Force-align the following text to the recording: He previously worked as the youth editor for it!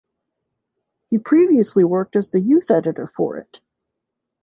He 1.11 1.19
previously 1.19 1.83
worked 1.83 2.15
as 2.15 2.31
the 2.31 2.39
youth 2.41 2.71
editor 2.71 3.05
for 3.05 3.37
it! 3.37 3.61